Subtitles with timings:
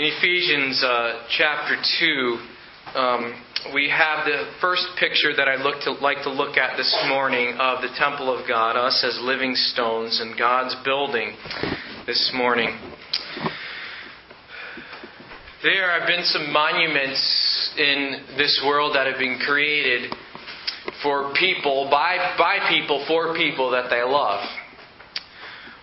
[0.00, 2.38] In Ephesians uh, chapter 2,
[2.94, 3.42] um,
[3.74, 7.90] we have the first picture that I like to look at this morning of the
[7.98, 11.36] temple of God, us as living stones, and God's building
[12.06, 12.78] this morning.
[15.62, 20.14] There have been some monuments in this world that have been created
[21.02, 24.48] for people, by, by people, for people that they love.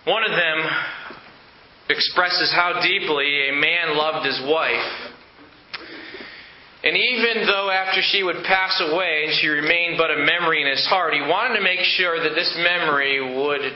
[0.06, 0.70] One of them
[1.88, 5.14] expresses how deeply a man loved his wife.
[6.84, 10.68] And even though after she would pass away and she remained but a memory in
[10.68, 13.72] his heart, he wanted to make sure that this memory would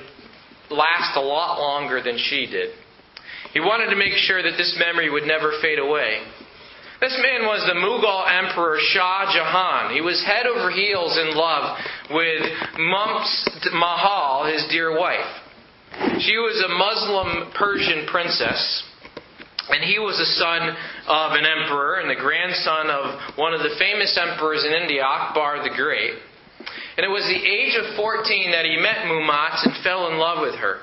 [0.70, 2.70] last a lot longer than she did.
[3.52, 6.22] He wanted to make sure that this memory would never fade away.
[7.00, 9.92] This man was the Mughal Emperor Shah Jahan.
[9.92, 11.76] He was head over heels in love
[12.10, 12.42] with
[12.78, 15.41] Mumtaz Mahal, his dear wife.
[16.20, 18.84] She was a Muslim Persian princess.
[19.68, 20.74] And he was the son
[21.06, 25.62] of an emperor and the grandson of one of the famous emperors in India, Akbar
[25.62, 26.18] the Great.
[26.96, 30.42] And it was the age of 14 that he met Mumtaz and fell in love
[30.42, 30.82] with her.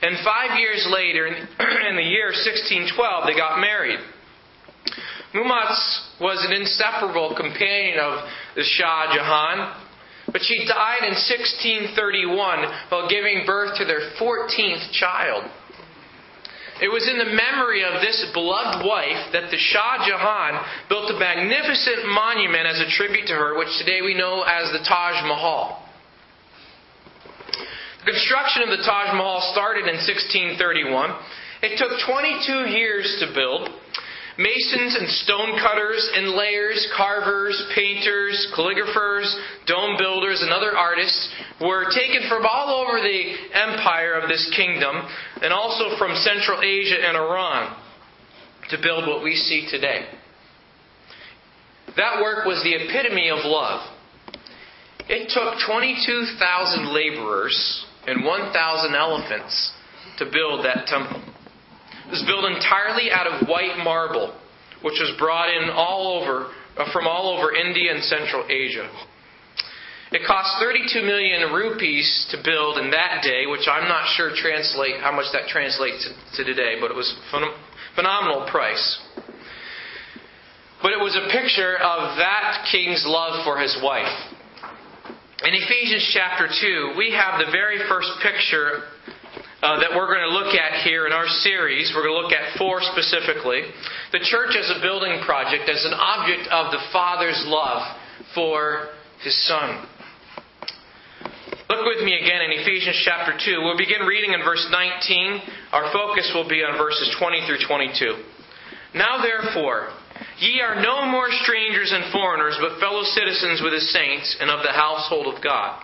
[0.00, 1.26] And five years later,
[1.90, 3.98] in the year 1612, they got married.
[5.34, 9.83] Mumtaz was an inseparable companion of the Shah Jahan,
[10.34, 15.46] but she died in 1631 while giving birth to their 14th child.
[16.82, 20.58] It was in the memory of this beloved wife that the Shah Jahan
[20.90, 24.82] built a magnificent monument as a tribute to her, which today we know as the
[24.82, 25.86] Taj Mahal.
[28.02, 31.14] The construction of the Taj Mahal started in 1631.
[31.62, 33.70] It took 22 years to build.
[34.36, 39.32] Masons and stonecutters, inlayers, carvers, painters, calligraphers,
[39.66, 44.96] dome builders, and other artists were taken from all over the empire of this kingdom
[45.40, 47.76] and also from Central Asia and Iran
[48.70, 50.06] to build what we see today.
[51.96, 53.88] That work was the epitome of love.
[55.08, 59.72] It took 22,000 laborers and 1,000 elephants
[60.18, 61.33] to build that temple.
[62.06, 64.36] It was built entirely out of white marble,
[64.82, 68.88] which was brought in all over uh, from all over India and Central Asia.
[70.12, 75.00] It cost 32 million rupees to build in that day, which I'm not sure translate
[75.00, 76.06] how much that translates
[76.36, 77.56] to, today, but it was phen-
[77.96, 79.00] phenomenal price.
[80.82, 84.12] But it was a picture of that king's love for his wife.
[85.42, 88.84] In Ephesians chapter 2, we have the very first picture
[89.64, 91.88] uh, that we're going to look at here in our series.
[91.96, 93.64] We're going to look at four specifically.
[94.12, 97.80] The church as a building project, as an object of the Father's love
[98.36, 98.92] for
[99.24, 99.88] His Son.
[101.72, 103.64] Look with me again in Ephesians chapter 2.
[103.64, 105.72] We'll begin reading in verse 19.
[105.72, 108.20] Our focus will be on verses 20 through 22.
[108.92, 109.96] Now therefore,
[110.44, 114.60] ye are no more strangers and foreigners, but fellow citizens with the saints and of
[114.60, 115.80] the household of God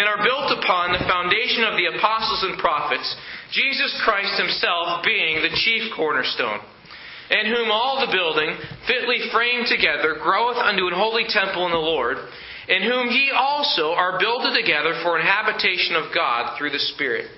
[0.00, 3.04] and are built upon the foundation of the apostles and prophets,
[3.52, 6.64] Jesus Christ himself being the chief cornerstone,
[7.28, 8.56] in whom all the building,
[8.88, 12.16] fitly framed together, groweth unto an holy temple in the Lord,
[12.72, 17.28] in whom ye also are builded together for an habitation of God through the Spirit.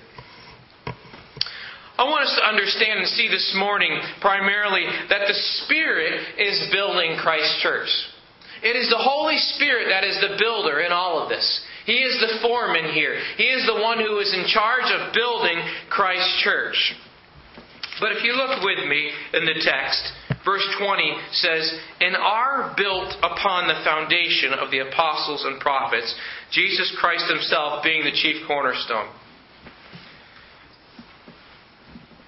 [1.99, 3.91] I want us to understand and see this morning
[4.23, 5.35] primarily that the
[5.67, 7.91] Spirit is building Christ's Church.
[8.63, 11.43] It is the Holy Spirit that is the builder in all of this.
[11.85, 13.17] He is the foreman here.
[13.37, 16.95] He is the one who is in charge of building Christ's church.
[17.99, 20.01] But if you look with me in the text,
[20.45, 26.13] verse 20 says, And are built upon the foundation of the apostles and prophets,
[26.51, 29.09] Jesus Christ himself being the chief cornerstone.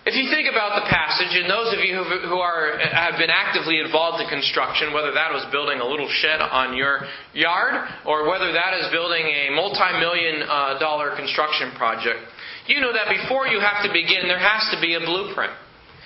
[0.05, 3.81] If you think about the passage, and those of you who are, have been actively
[3.81, 8.53] involved in construction, whether that was building a little shed on your yard or whether
[8.53, 12.21] that is building a multi million uh, dollar construction project,
[12.69, 15.57] you know that before you have to begin, there has to be a blueprint.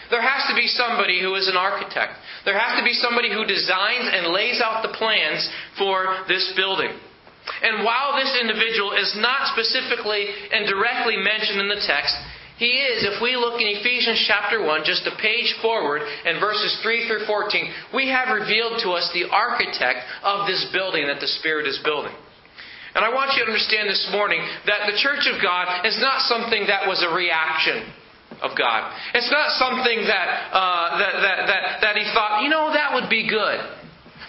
[0.07, 2.15] There has to be somebody who is an architect.
[2.47, 5.43] There has to be somebody who designs and lays out the plans
[5.75, 6.95] for this building.
[7.61, 10.23] And while this individual is not specifically
[10.55, 12.15] and directly mentioned in the text,
[12.59, 16.75] he is, if we look in Ephesians chapter 1, just a page forward, and verses
[16.83, 21.31] 3 through 14, we have revealed to us the architect of this building that the
[21.39, 22.11] Spirit is building.
[22.95, 26.27] And I want you to understand this morning that the church of God is not
[26.27, 27.87] something that was a reaction
[28.43, 28.91] of God.
[29.15, 33.09] It's not something that, uh, that, that, that, that he thought, you know, that would
[33.09, 33.78] be good.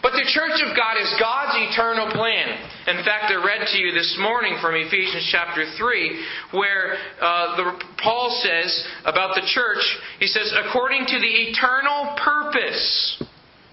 [0.02, 2.49] But the church of God is God's eternal plan.
[2.88, 7.85] In fact, I read to you this morning from Ephesians chapter 3, where uh, the,
[8.02, 9.85] Paul says about the church,
[10.19, 13.23] he says, according to the eternal purpose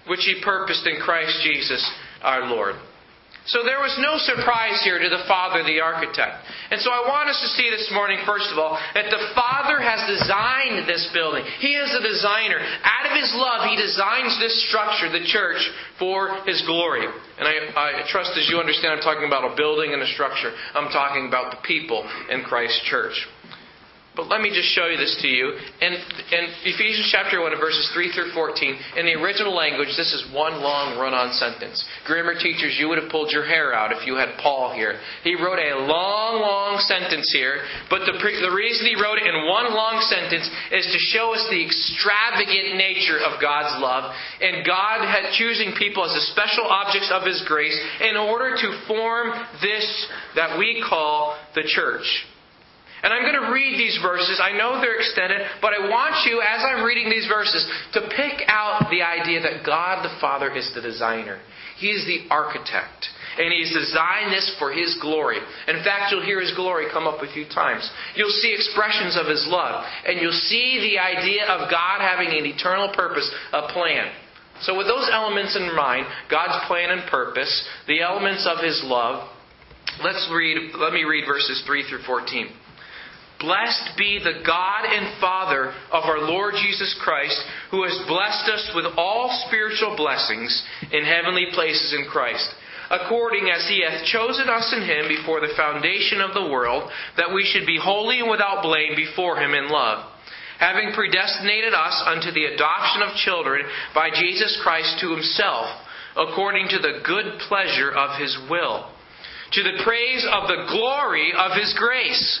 [0.06, 1.84] which he purposed in Christ Jesus
[2.22, 2.74] our Lord.
[3.46, 6.44] So there was no surprise here to the Father, the architect.
[6.70, 9.80] And so I want us to see this morning, first of all, that the Father
[9.80, 11.46] has designed this building.
[11.62, 12.60] He is the designer.
[12.60, 15.64] Out of His love, He designs this structure, the church,
[15.96, 17.06] for His glory.
[17.06, 20.52] And I, I trust as you understand, I'm talking about a building and a structure.
[20.74, 23.16] I'm talking about the people in Christ's church.
[24.18, 25.54] But let me just show you this to you.
[25.78, 25.94] In,
[26.66, 30.98] Ephesians chapter 1, verses 3 through 14, in the original language, this is one long
[30.98, 31.78] run on sentence.
[32.02, 34.98] Grammar teachers, you would have pulled your hair out if you had Paul here.
[35.22, 39.46] He wrote a long, long sentence here, but the, the reason he wrote it in
[39.46, 44.10] one long sentence is to show us the extravagant nature of God's love
[44.42, 48.68] and God had choosing people as the special objects of His grace in order to
[48.90, 49.30] form
[49.62, 49.86] this
[50.34, 52.26] that we call the church.
[53.02, 54.40] And I'm going to read these verses.
[54.42, 57.62] I know they're extended, but I want you, as I'm reading these verses,
[57.94, 61.38] to pick out the idea that God the Father is the designer.
[61.78, 63.06] He is the architect.
[63.38, 65.38] And He's designed this for His glory.
[65.68, 67.88] In fact, you'll hear His glory come up a few times.
[68.16, 69.86] You'll see expressions of His love.
[70.06, 74.10] And you'll see the idea of God having an eternal purpose, a plan.
[74.62, 77.52] So, with those elements in mind, God's plan and purpose,
[77.86, 79.30] the elements of His love,
[80.02, 82.48] let's read, let me read verses 3 through 14.
[83.40, 87.38] Blessed be the God and Father of our Lord Jesus Christ,
[87.70, 90.50] who has blessed us with all spiritual blessings
[90.90, 92.50] in heavenly places in Christ,
[92.90, 97.32] according as he hath chosen us in him before the foundation of the world, that
[97.32, 100.10] we should be holy and without blame before him in love,
[100.58, 103.62] having predestinated us unto the adoption of children
[103.94, 105.66] by Jesus Christ to himself,
[106.16, 108.90] according to the good pleasure of his will,
[109.52, 112.40] to the praise of the glory of his grace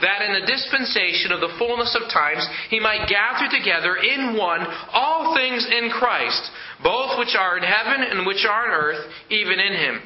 [0.00, 4.66] that in the dispensation of the fullness of times he might gather together in one
[4.92, 6.50] all things in Christ,
[6.82, 10.02] both which are in heaven and which are on earth, even in him.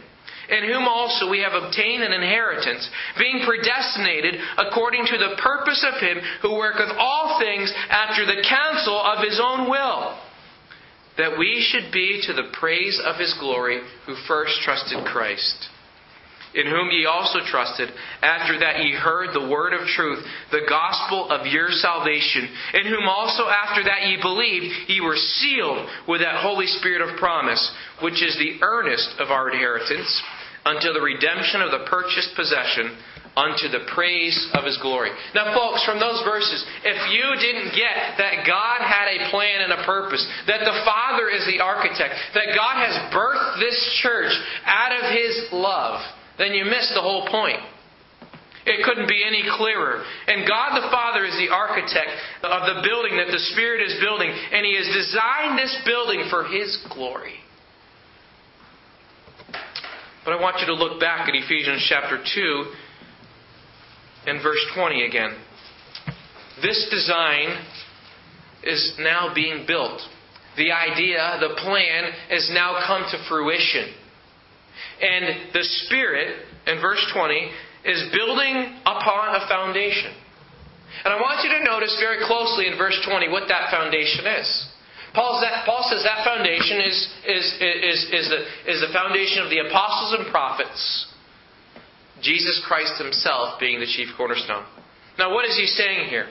[0.51, 2.89] In whom also we have obtained an inheritance,
[3.19, 9.01] being predestinated according to the purpose of him who worketh all things after the counsel
[9.01, 10.19] of his own will,
[11.17, 15.69] that we should be to the praise of his glory who first trusted Christ
[16.55, 17.89] in whom ye also trusted,
[18.21, 23.09] after that ye heard the word of truth, the gospel of your salvation, in whom
[23.09, 27.63] also after that ye believed, ye were sealed with that Holy Spirit of promise,
[28.03, 30.23] which is the earnest of our inheritance,
[30.65, 32.97] unto the redemption of the purchased possession,
[33.37, 35.09] unto the praise of his glory.
[35.35, 39.73] Now, folks, from those verses, if you didn't get that God had a plan and
[39.73, 44.33] a purpose, that the Father is the architect, that God has birthed this church
[44.67, 46.05] out of his love,
[46.39, 47.61] then you miss the whole point.
[48.65, 50.05] It couldn't be any clearer.
[50.29, 52.11] And God the Father is the architect
[52.45, 56.45] of the building that the Spirit is building, and He has designed this building for
[56.45, 57.35] His glory.
[60.25, 62.65] But I want you to look back at Ephesians chapter 2
[64.27, 65.37] and verse 20 again.
[66.63, 67.59] This design
[68.63, 70.01] is now being built.
[70.57, 73.93] The idea, the plan, has now come to fruition.
[75.03, 77.51] And the Spirit, in verse 20,
[77.85, 80.15] is building upon a foundation.
[81.05, 84.47] And I want you to notice very closely in verse 20 what that foundation is.
[85.15, 88.41] Paul, Paul says that foundation is, is, is, is, the,
[88.71, 90.81] is the foundation of the apostles and prophets,
[92.23, 94.65] Jesus Christ himself being the chief cornerstone.
[95.19, 96.31] Now, what is he saying here?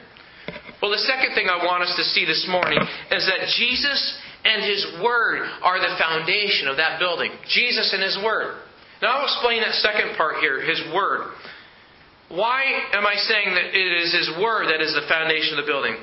[0.82, 2.80] Well, the second thing I want us to see this morning
[3.12, 7.32] is that Jesus and His Word are the foundation of that building.
[7.50, 8.58] Jesus and His Word.
[9.02, 11.34] Now I'll explain that second part here, His Word.
[12.30, 15.70] Why am I saying that it is His Word that is the foundation of the
[15.70, 15.98] building?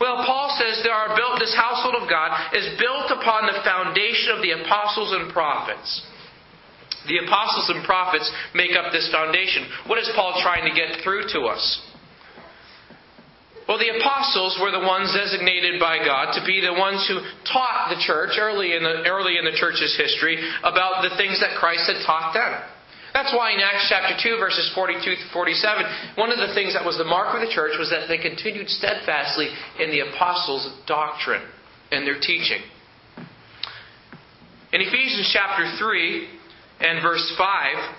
[0.00, 4.34] Well, Paul says there are built, this household of God is built upon the foundation
[4.34, 6.02] of the apostles and prophets.
[7.06, 9.68] The apostles and prophets make up this foundation.
[9.86, 11.62] What is Paul trying to get through to us?
[13.66, 17.88] Well, the apostles were the ones designated by God to be the ones who taught
[17.88, 21.88] the church early in the, early in the church's history about the things that Christ
[21.88, 22.52] had taught them.
[23.14, 26.84] That's why in Acts chapter 2, verses 42 to 47, one of the things that
[26.84, 29.48] was the mark of the church was that they continued steadfastly
[29.80, 31.46] in the apostles' doctrine
[31.90, 32.60] and their teaching.
[34.74, 36.28] In Ephesians chapter 3
[36.80, 37.94] and verse 5,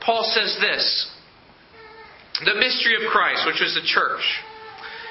[0.00, 1.10] Paul says this
[2.44, 4.22] The mystery of Christ, which was the church.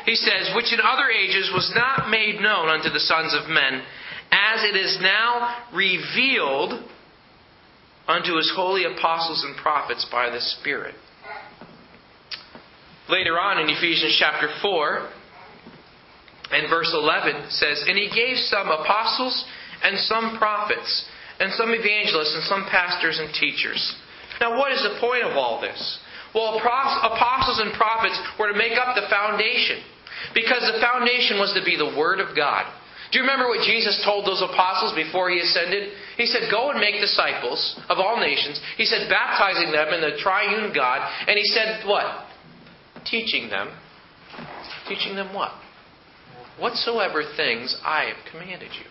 [0.05, 3.81] He says, which in other ages was not made known unto the sons of men,
[4.31, 6.83] as it is now revealed
[8.07, 10.93] unto his holy apostles and prophets by the Spirit.
[13.09, 15.09] Later on in Ephesians chapter 4
[16.51, 19.45] and verse 11 says, And he gave some apostles
[19.83, 21.05] and some prophets
[21.39, 23.95] and some evangelists and some pastors and teachers.
[24.39, 25.99] Now, what is the point of all this?
[26.33, 29.81] Well, apostles and prophets were to make up the foundation
[30.33, 32.65] because the foundation was to be the Word of God.
[33.11, 35.93] Do you remember what Jesus told those apostles before he ascended?
[36.17, 38.59] He said, Go and make disciples of all nations.
[38.77, 40.99] He said, baptizing them in the triune God.
[41.27, 42.25] And he said, What?
[43.05, 43.69] Teaching them.
[44.89, 45.51] Teaching them what?
[46.59, 48.89] Whatsoever things I have commanded you.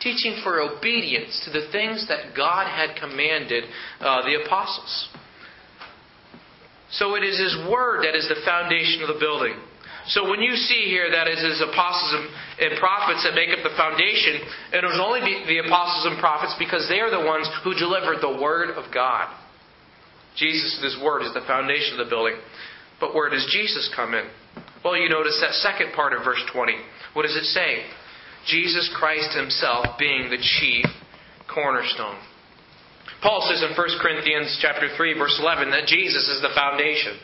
[0.00, 3.64] Teaching for obedience to the things that God had commanded
[4.00, 5.08] uh, the apostles.
[6.90, 9.54] So it is His Word that is the foundation of the building.
[10.08, 13.74] So when you see here that it is apostles and prophets that make up the
[13.74, 14.38] foundation,
[14.70, 18.38] it was only the apostles and prophets because they are the ones who delivered the
[18.38, 19.34] Word of God.
[20.36, 22.38] Jesus, His Word, is the foundation of the building.
[23.00, 24.30] But where does Jesus come in?
[24.84, 26.72] Well, you notice that second part of verse 20.
[27.14, 27.82] What does it say?
[28.46, 30.86] Jesus Christ Himself being the chief
[31.50, 32.22] cornerstone.
[33.22, 37.18] Paul says in 1 Corinthians chapter 3 verse 11 that Jesus is the foundation.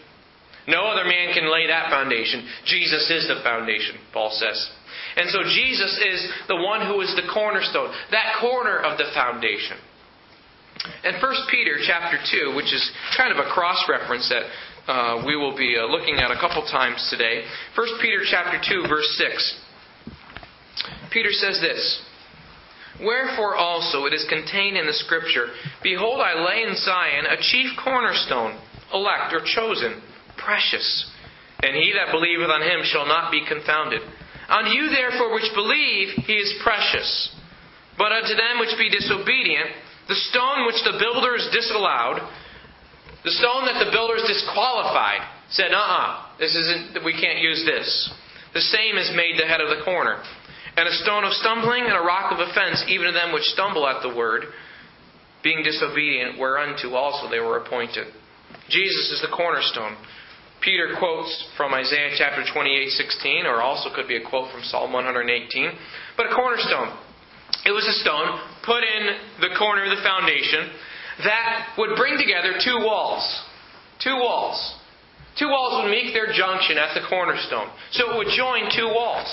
[0.68, 2.46] No other man can lay that foundation.
[2.64, 4.70] Jesus is the foundation, Paul says.
[5.16, 9.76] And so Jesus is the one who is the cornerstone, that corner of the foundation.
[11.04, 14.46] And 1 Peter chapter 2, which is kind of a cross reference that
[14.90, 17.44] uh, we will be uh, looking at a couple times today.
[17.76, 19.60] 1 Peter chapter 2, verse 6.
[21.12, 22.02] Peter says this
[23.00, 25.48] Wherefore also it is contained in the Scripture
[25.82, 28.58] Behold, I lay in Zion a chief cornerstone,
[28.92, 30.02] elect or chosen
[30.44, 31.10] precious.
[31.62, 34.02] And he that believeth on him shall not be confounded.
[34.48, 37.30] Unto you therefore which believe, he is precious.
[37.96, 39.70] But unto them which be disobedient,
[40.08, 42.20] the stone which the builders disallowed,
[43.24, 47.62] the stone that the builders disqualified, said, uh uh-uh, uh this isn't, we can't use
[47.64, 47.86] this.
[48.54, 50.20] The same is made the head of the corner.
[50.76, 53.86] And a stone of stumbling and a rock of offense, even to them which stumble
[53.86, 54.44] at the word,
[55.44, 58.08] being disobedient, whereunto also they were appointed.
[58.68, 59.96] Jesus is the cornerstone.
[60.62, 64.92] Peter quotes from Isaiah chapter 28, 16, or also could be a quote from Psalm
[64.92, 65.26] 118.
[66.16, 66.96] But a cornerstone.
[67.66, 69.02] It was a stone put in
[69.42, 70.70] the corner of the foundation
[71.22, 73.22] that would bring together two walls.
[74.02, 74.56] Two walls.
[75.38, 77.68] Two walls would meet their junction at the cornerstone.
[77.92, 79.28] So it would join two walls.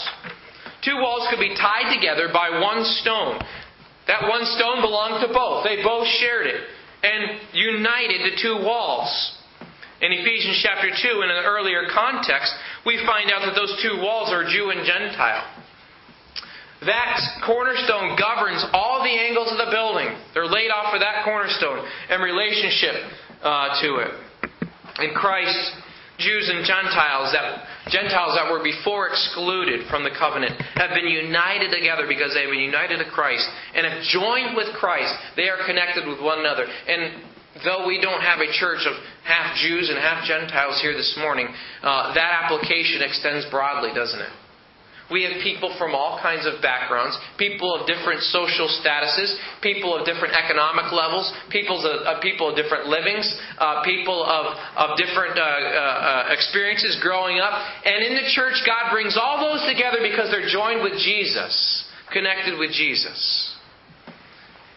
[0.83, 3.41] Two walls could be tied together by one stone.
[4.07, 5.65] That one stone belonged to both.
[5.65, 6.62] They both shared it
[7.03, 9.38] and united the two walls.
[10.01, 12.53] In Ephesians chapter 2, in an earlier context,
[12.86, 15.44] we find out that those two walls are Jew and Gentile.
[16.88, 20.08] That cornerstone governs all the angles of the building.
[20.34, 22.96] They're laid off for that cornerstone and relationship
[23.44, 24.12] uh, to it.
[25.03, 25.60] In Christ,
[26.20, 31.72] Jews and Gentiles that Gentiles that were before excluded from the covenant have been united
[31.72, 35.12] together because they have been united to Christ and have joined with Christ.
[35.36, 36.63] They are connected with one another.
[36.63, 37.24] And
[37.63, 41.48] though we don't have a church of half Jews and half Gentiles here this morning,
[41.82, 44.34] uh, that application extends broadly, doesn't it?
[45.12, 50.06] We have people from all kinds of backgrounds, people of different social statuses, people of
[50.06, 53.25] different economic levels, people of, uh, people of different livings,
[53.58, 57.53] uh, people of, of different uh, uh, experiences growing up.
[57.86, 62.60] And in the church, God brings all those together because they're joined with Jesus, connected
[62.60, 63.49] with Jesus.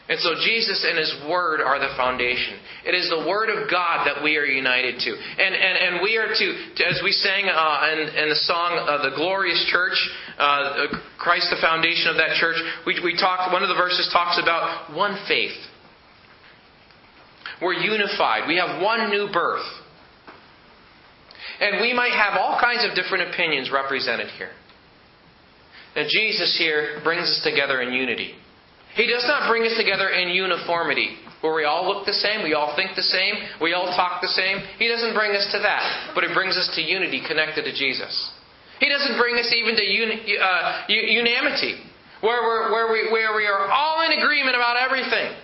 [0.08, 2.58] And so Jesus and His Word are the foundation.
[2.84, 5.10] It is the Word of God that we are united to.
[5.14, 8.82] And, and, and we are to, to as we sang uh, in, in the song,
[8.82, 9.94] uh, The Glorious Church,
[10.38, 14.40] uh, Christ the foundation of that church, we, we talked, one of the verses talks
[14.42, 15.54] about one faith.
[17.62, 18.48] We're unified.
[18.48, 19.64] We have one new birth.
[21.60, 24.50] And we might have all kinds of different opinions represented here.
[25.94, 28.34] And Jesus here brings us together in unity.
[28.94, 32.52] He does not bring us together in uniformity, where we all look the same, we
[32.52, 34.58] all think the same, we all talk the same.
[34.78, 38.12] He doesn't bring us to that, but He brings us to unity connected to Jesus.
[38.80, 41.80] He doesn't bring us even to uni, uh, unanimity,
[42.20, 45.34] where, where, we, where we are all in agreement about everything.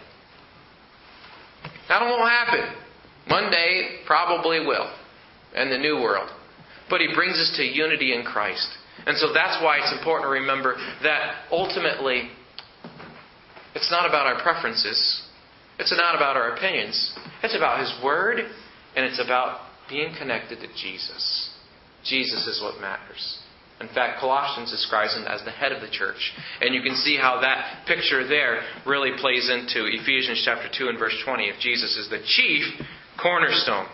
[1.89, 2.75] That won't happen.
[3.29, 4.93] One day, probably will,
[5.55, 6.29] in the new world.
[6.91, 8.69] But he brings us to unity in Christ.
[9.07, 12.31] And so that's why it's important to remember that ultimately,
[13.75, 15.23] it's not about our preferences.
[15.79, 17.17] It's not about our opinions.
[17.43, 18.39] It's about His Word,
[18.97, 21.51] and it's about being connected to Jesus.
[22.05, 23.39] Jesus is what matters.
[23.81, 26.33] In fact, Colossians describes him as the head of the church.
[26.61, 30.99] And you can see how that picture there really plays into Ephesians chapter 2 and
[30.99, 32.65] verse 20 if Jesus is the chief
[33.23, 33.87] cornerstone.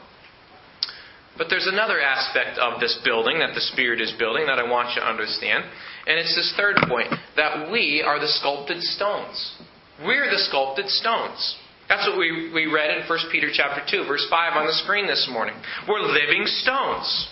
[1.37, 4.95] But there's another aspect of this building that the Spirit is building that I want
[4.95, 5.65] you to understand.
[6.07, 9.59] And it's this third point that we are the sculpted stones.
[10.05, 11.57] We're the sculpted stones.
[11.89, 15.07] That's what we, we read in 1 Peter chapter 2, verse 5 on the screen
[15.07, 15.55] this morning.
[15.89, 17.29] We're living stones.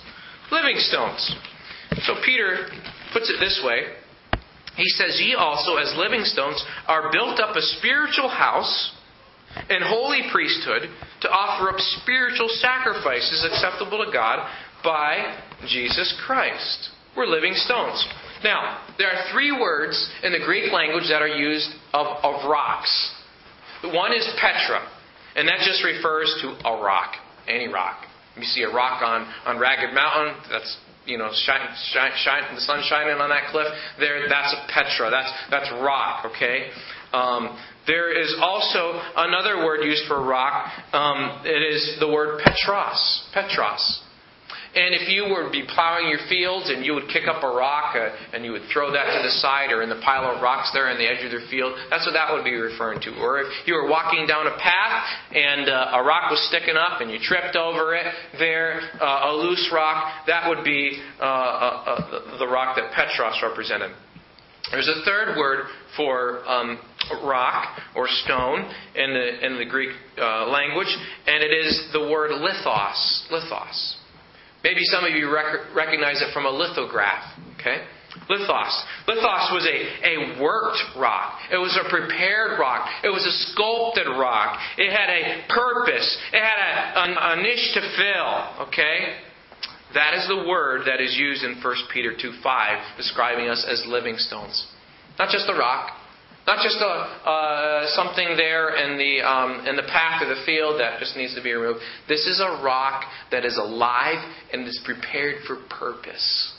[0.51, 1.35] Living stones.
[2.05, 2.69] So Peter
[3.13, 3.97] puts it this way.
[4.77, 8.93] He says, Ye also, as living stones, are built up a spiritual house
[9.69, 10.89] and holy priesthood
[11.23, 14.47] to offer up spiritual sacrifices acceptable to God
[14.85, 16.91] by Jesus Christ.
[17.17, 18.07] We're living stones.
[18.43, 22.91] Now, there are three words in the Greek language that are used of, of rocks.
[23.85, 24.87] One is Petra,
[25.37, 27.15] and that just refers to a rock,
[27.49, 28.05] any rock.
[28.37, 32.61] You see a rock on, on Ragged Mountain, that's you know, shine, shine, shine, the
[32.61, 33.67] sun shining on that cliff.
[33.99, 35.11] There, that's a Petra.
[35.11, 36.27] That's that's rock.
[36.27, 36.71] Okay.
[37.13, 40.71] Um, there is also another word used for rock.
[40.93, 43.29] Um, it is the word Petros.
[43.35, 44.03] Petros.
[44.75, 47.53] And if you were to be plowing your fields and you would kick up a
[47.53, 50.41] rock uh, and you would throw that to the side or in the pile of
[50.41, 53.13] rocks there in the edge of your field, that's what that would be referring to.
[53.21, 55.05] Or if you were walking down a path
[55.37, 58.07] and uh, a rock was sticking up and you tripped over it
[58.39, 63.37] there, uh, a loose rock, that would be uh, uh, uh, the rock that Petros
[63.43, 63.93] represented.
[64.71, 65.65] There's a third word
[65.97, 66.79] for um,
[67.25, 68.61] rock or stone
[68.95, 70.95] in the in the Greek uh, language,
[71.27, 73.31] and it is the word lithos.
[73.31, 73.97] Lithos.
[74.63, 77.25] Maybe some of you rec- recognize it from a lithograph.
[77.59, 77.83] Okay,
[78.31, 78.83] lithos.
[79.09, 81.41] Lithos was a, a worked rock.
[81.51, 82.89] It was a prepared rock.
[83.03, 84.59] It was a sculpted rock.
[84.79, 86.19] It had a purpose.
[86.33, 88.69] It had a, a, a niche to fill.
[88.69, 89.17] Okay.
[89.95, 93.85] That is the word that is used in 1 Peter 2 5, describing us as
[93.87, 94.67] living stones.
[95.19, 95.93] Not just a rock,
[96.47, 100.81] not just a, uh, something there in the, um, in the path or the field
[100.81, 101.81] that just needs to be removed.
[102.09, 104.19] This is a rock that is alive
[104.53, 106.55] and is prepared for purpose.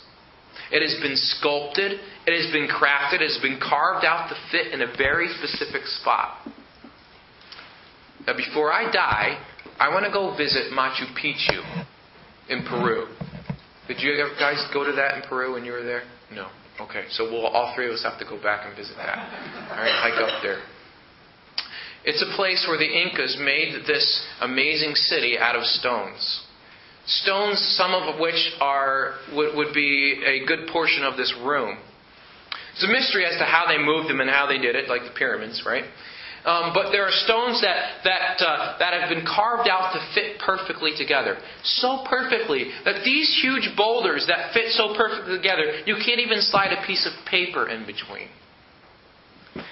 [0.71, 4.73] It has been sculpted, it has been crafted, it has been carved out to fit
[4.73, 6.47] in a very specific spot.
[8.25, 9.37] Now, before I die,
[9.79, 11.85] I want to go visit Machu Picchu
[12.47, 13.07] in Peru.
[13.87, 16.03] Did you guys go to that in Peru when you were there?
[16.31, 16.47] No.
[16.79, 19.17] Okay, so we'll all three of us have to go back and visit that.
[19.71, 20.61] All right, hike up there.
[22.05, 26.43] It's a place where the Incas made this amazing city out of stones.
[27.05, 31.77] Stones, some of which are would, would be a good portion of this room.
[32.73, 35.03] It's a mystery as to how they moved them and how they did it, like
[35.03, 35.83] the pyramids, right?
[36.43, 40.39] Um, but there are stones that that uh, that have been carved out to fit
[40.43, 46.19] perfectly together, so perfectly that these huge boulders that fit so perfectly together, you can't
[46.19, 48.27] even slide a piece of paper in between.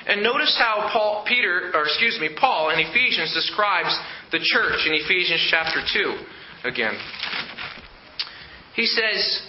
[0.08, 3.92] And notice how Paul, Peter, or excuse me, Paul in Ephesians describes
[4.32, 6.24] the church in Ephesians chapter two
[6.64, 6.96] again.
[8.76, 9.42] He says,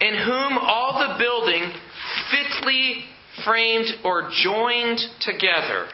[0.00, 1.72] "In whom all the building
[2.30, 3.06] fitly
[3.44, 5.88] framed or joined together.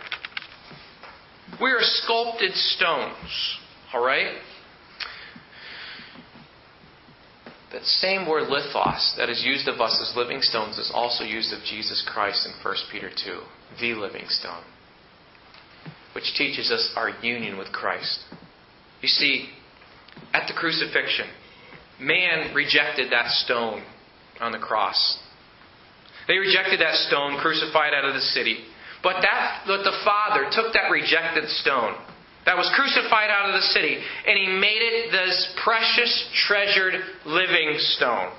[1.60, 3.58] We are sculpted stones.
[3.92, 4.38] All right?
[7.72, 11.52] That same word lithos that is used of us as living stones is also used
[11.52, 13.40] of Jesus Christ in 1 Peter 2,
[13.80, 14.62] the living stone,
[16.14, 18.20] which teaches us our union with Christ.
[19.00, 19.48] You see,
[20.34, 21.26] at the crucifixion,
[21.98, 23.82] man rejected that stone
[24.40, 25.18] on the cross.
[26.28, 28.64] They rejected that stone, crucified out of the city.
[29.02, 31.98] But that, but the Father took that rejected stone
[32.44, 36.10] that was crucified out of the city, and He made it this precious,
[36.46, 38.34] treasured, living stone.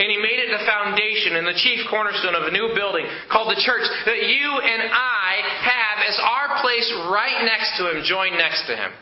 [0.00, 3.52] And He made it the foundation and the chief cornerstone of a new building called
[3.52, 8.40] the church that you and I have as our place right next to Him, joined
[8.40, 8.92] next to Him.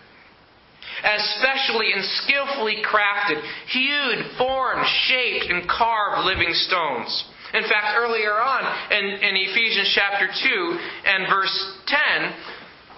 [1.07, 3.39] As specially and skillfully crafted,
[3.71, 7.11] hewed, formed, shaped, and carved living stones.
[7.53, 11.53] In fact, earlier on in, in Ephesians chapter 2 and verse
[11.87, 12.33] 10,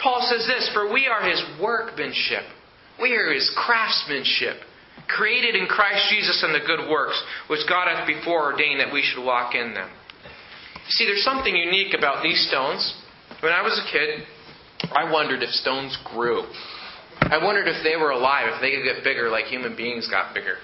[0.02, 2.44] Paul says this For we are his workmanship,
[3.00, 4.62] we are his craftsmanship,
[5.08, 9.02] created in Christ Jesus and the good works, which God hath before ordained that we
[9.02, 9.90] should walk in them.
[10.88, 12.94] See, there's something unique about these stones.
[13.40, 14.22] When I was a kid,
[14.94, 16.44] I wondered if stones grew.
[17.20, 20.34] I wondered if they were alive, if they could get bigger like human beings got
[20.34, 20.56] bigger.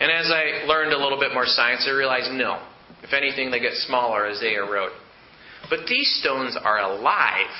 [0.00, 2.62] And as I learned a little bit more science, I realized no.
[3.04, 4.92] If anything, they get smaller as they erode.
[5.68, 7.52] But these stones are alive.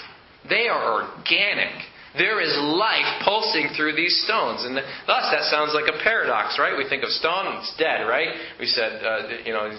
[0.49, 1.73] They are organic.
[2.17, 4.65] There is life pulsing through these stones.
[4.65, 6.77] And thus, that sounds like a paradox, right?
[6.77, 8.29] We think of stone, it's dead, right?
[8.59, 9.71] We said, uh, you know,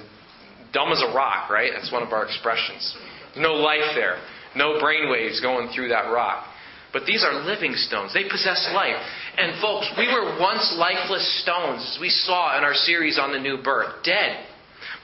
[0.74, 1.72] dumb as a rock, right?
[1.74, 2.96] That's one of our expressions.
[3.38, 4.22] No life there.
[4.56, 6.46] No brain waves going through that rock.
[6.94, 8.14] But these are living stones.
[8.14, 8.96] They possess life.
[9.38, 13.40] And folks, we were once lifeless stones, as we saw in our series on the
[13.40, 14.46] new birth, dead.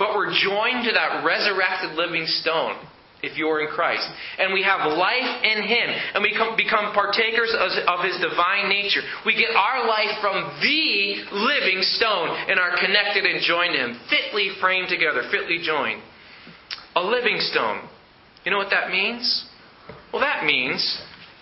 [0.01, 2.73] But we're joined to that resurrected living stone
[3.21, 4.09] if you are in Christ.
[4.39, 5.89] And we have life in Him.
[6.17, 9.05] And we become partakers of His divine nature.
[9.29, 13.99] We get our life from the living stone and are connected and joined to Him,
[14.09, 16.01] fitly framed together, fitly joined.
[16.95, 17.87] A living stone.
[18.43, 19.45] You know what that means?
[20.11, 20.81] Well, that means,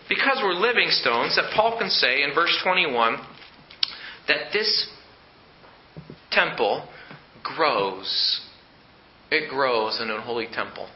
[0.09, 3.23] because we're living stones, that Paul can say in verse 21
[4.27, 4.89] that this
[6.29, 6.89] temple
[7.41, 8.41] grows.
[9.31, 10.89] It grows in a holy temple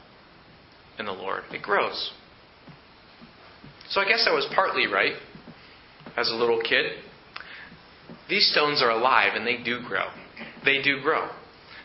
[0.98, 1.44] in the Lord.
[1.52, 2.12] It grows.
[3.90, 5.14] So I guess I was partly right
[6.18, 6.94] as a little kid.
[8.30, 10.08] These stones are alive and they do grow.
[10.66, 11.30] They do grow.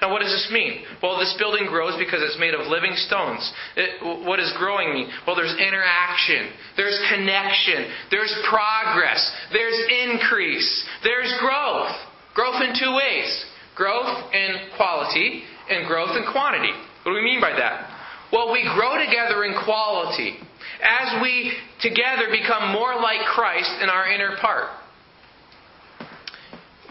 [0.00, 0.84] Now, what does this mean?
[1.02, 3.42] Well, this building grows because it's made of living stones.
[3.76, 5.10] It, what does growing mean?
[5.26, 9.18] Well, there's interaction, there's connection, there's progress,
[9.52, 9.74] there's
[10.06, 11.90] increase, there's growth.
[12.34, 13.44] Growth in two ways
[13.78, 16.72] growth in quality and growth in quantity.
[17.02, 17.88] What do we mean by that?
[18.32, 20.36] Well, we grow together in quality
[20.82, 24.68] as we together become more like Christ in our inner part.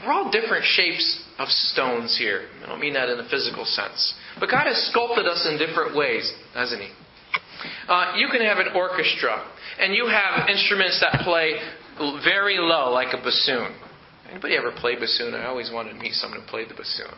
[0.03, 2.47] We're all different shapes of stones here.
[2.63, 4.13] I don't mean that in a physical sense.
[4.39, 6.89] But God has sculpted us in different ways, hasn't He?
[7.87, 9.43] Uh, you can have an orchestra,
[9.79, 11.59] and you have instruments that play
[12.23, 13.75] very low, like a bassoon.
[14.29, 15.33] Anybody ever play bassoon?
[15.33, 17.13] I always wanted to meet someone who played the bassoon.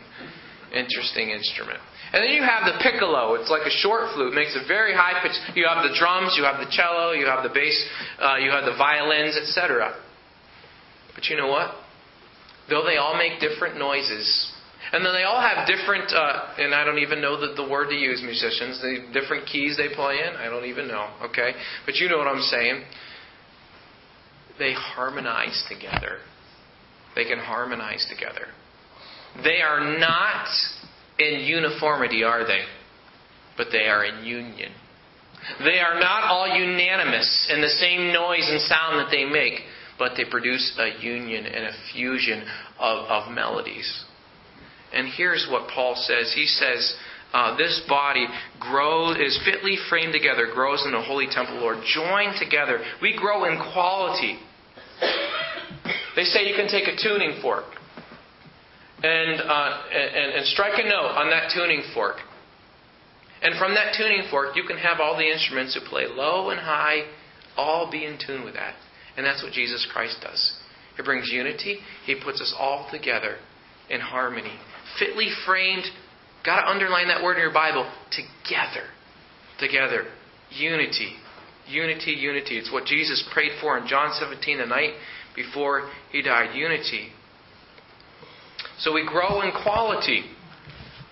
[0.72, 1.80] Interesting instrument.
[2.12, 3.34] And then you have the piccolo.
[3.34, 4.32] It's like a short flute.
[4.32, 5.34] It makes a very high pitch.
[5.54, 7.74] You have the drums, you have the cello, you have the bass,
[8.18, 9.94] uh, you have the violins, etc.
[11.14, 11.74] But you know what?
[12.68, 14.26] Though they all make different noises,
[14.92, 17.90] and then they all have different, uh, and I don't even know the, the word
[17.90, 20.34] to use, musicians, the different keys they play in.
[20.34, 21.52] I don't even know, okay?
[21.86, 22.84] But you know what I'm saying.
[24.58, 26.18] They harmonize together.
[27.14, 28.46] They can harmonize together.
[29.42, 30.48] They are not
[31.18, 32.62] in uniformity, are they?
[33.56, 34.72] But they are in union.
[35.58, 39.60] They are not all unanimous in the same noise and sound that they make,
[39.98, 42.44] but they produce a union and a fusion
[42.78, 44.04] of, of melodies.
[44.92, 46.32] And here's what Paul says.
[46.34, 46.94] He says,
[47.32, 48.26] uh, this body
[48.58, 52.80] grows is fitly framed together, grows in the holy temple, Lord, joined together.
[53.00, 54.38] We grow in quality.
[56.16, 57.79] They say you can take a tuning fork
[59.02, 62.16] and, uh, and, and strike a note on that tuning fork.
[63.42, 66.60] And from that tuning fork, you can have all the instruments that play low and
[66.60, 67.04] high,
[67.56, 68.74] all be in tune with that.
[69.16, 70.58] And that's what Jesus Christ does.
[70.96, 73.36] He brings unity, He puts us all together
[73.88, 74.52] in harmony.
[74.98, 75.84] Fitly framed,
[76.44, 78.86] got to underline that word in your Bible, together.
[79.58, 80.04] Together.
[80.50, 81.12] Unity.
[81.68, 82.58] Unity, unity.
[82.58, 84.94] It's what Jesus prayed for in John 17 the night
[85.34, 86.54] before He died.
[86.54, 87.12] Unity.
[88.80, 90.24] So we grow in quality.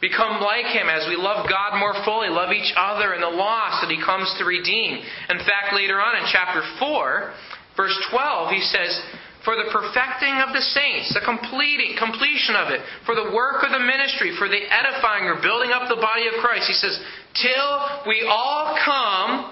[0.00, 3.82] Become like Him as we love God more fully, love each other and the lost
[3.82, 5.02] that He comes to redeem.
[5.28, 7.34] In fact, later on in chapter 4,
[7.76, 8.94] verse 12, He says,
[9.44, 13.70] for the perfecting of the saints, the completing, completion of it, for the work of
[13.70, 16.68] the ministry, for the edifying or building up the body of Christ.
[16.68, 17.00] He says,
[17.38, 17.70] till
[18.06, 19.50] we all come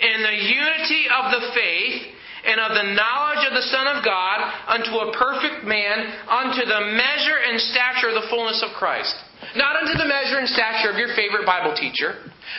[0.00, 4.38] in the unity of the faith and of the knowledge of the Son of God
[4.70, 9.14] unto a perfect man, unto the measure and stature of the fullness of Christ.
[9.58, 12.14] Not unto the measure and stature of your favorite Bible teacher,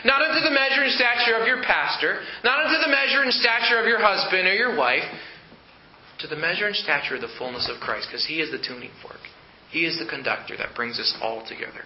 [0.06, 3.80] not unto the measure and stature of your pastor, not unto the measure and stature
[3.80, 5.08] of your husband or your wife,
[6.20, 8.92] to the measure and stature of the fullness of Christ, because He is the tuning
[9.02, 9.22] fork.
[9.72, 11.86] He is the conductor that brings us all together.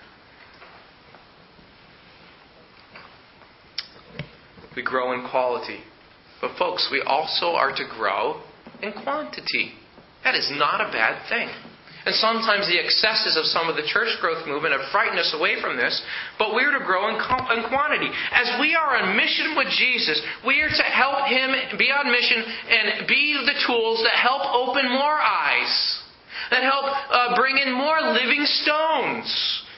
[4.76, 5.80] We grow in quality.
[6.42, 8.42] But, folks, we also are to grow
[8.82, 9.74] in quantity.
[10.24, 11.50] That is not a bad thing.
[12.04, 15.62] And sometimes the excesses of some of the church growth movement have frightened us away
[15.62, 15.94] from this,
[16.40, 18.10] but we're to grow in, quantity.
[18.34, 22.42] As we are on mission with Jesus, we are to help Him be on mission
[22.42, 26.02] and be the tools that help open more eyes,
[26.50, 29.30] that help uh, bring in more living stones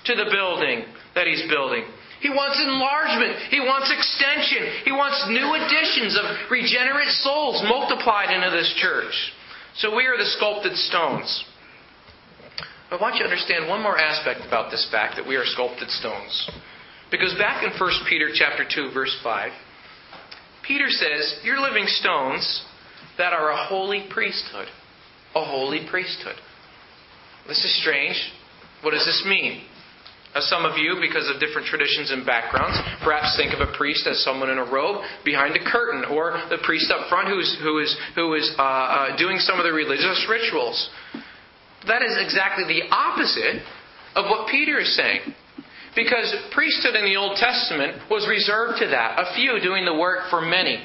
[0.06, 1.84] to the building that He's building.
[2.24, 3.52] He wants enlargement.
[3.52, 4.88] He wants extension.
[4.88, 9.12] He wants new additions of regenerate souls multiplied into this church.
[9.76, 11.28] So we are the sculpted stones.
[12.90, 15.90] I want you to understand one more aspect about this fact that we are sculpted
[15.90, 16.50] stones.
[17.12, 19.52] Because back in 1 Peter chapter 2 verse 5,
[20.62, 22.64] Peter says, "You're living stones
[23.18, 24.70] that are a holy priesthood."
[25.36, 26.40] A holy priesthood.
[27.48, 28.32] This is strange.
[28.82, 29.66] What does this mean?
[30.36, 32.74] As some of you, because of different traditions and backgrounds,
[33.06, 36.58] perhaps think of a priest as someone in a robe behind a curtain, or the
[36.66, 40.26] priest up front who's, who is, who is uh, uh, doing some of the religious
[40.28, 40.90] rituals.
[41.86, 43.62] That is exactly the opposite
[44.16, 45.22] of what Peter is saying.
[45.96, 50.30] Because priesthood in the Old Testament was reserved to that, a few doing the work
[50.32, 50.82] for many.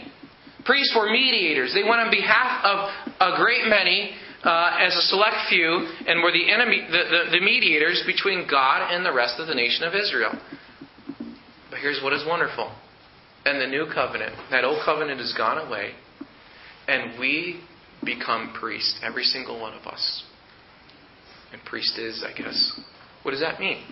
[0.67, 1.73] Priests were mediators.
[1.73, 2.77] They went on behalf of
[3.17, 4.13] a great many
[4.45, 8.93] uh, as a select few and were the, enemy, the, the, the mediators between God
[8.93, 10.33] and the rest of the nation of Israel.
[11.71, 12.73] But here's what is wonderful.
[13.45, 15.93] And the new covenant, that old covenant has gone away,
[16.87, 17.61] and we
[18.05, 20.25] become priests, every single one of us.
[21.53, 22.81] And priest is, I guess.
[23.23, 23.85] What does that mean?